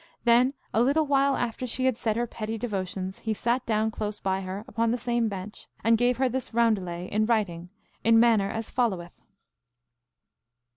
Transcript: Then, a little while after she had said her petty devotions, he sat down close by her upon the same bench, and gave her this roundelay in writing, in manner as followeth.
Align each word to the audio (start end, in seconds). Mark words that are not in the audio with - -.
Then, 0.23 0.55
a 0.73 0.81
little 0.81 1.05
while 1.05 1.35
after 1.35 1.67
she 1.67 1.85
had 1.85 1.95
said 1.95 2.15
her 2.15 2.25
petty 2.25 2.57
devotions, 2.57 3.19
he 3.19 3.35
sat 3.35 3.63
down 3.67 3.91
close 3.91 4.19
by 4.19 4.41
her 4.41 4.65
upon 4.67 4.89
the 4.89 4.97
same 4.97 5.27
bench, 5.29 5.67
and 5.83 5.95
gave 5.95 6.17
her 6.17 6.27
this 6.27 6.55
roundelay 6.55 7.07
in 7.11 7.27
writing, 7.27 7.69
in 8.03 8.19
manner 8.19 8.49
as 8.49 8.71
followeth. 8.71 9.21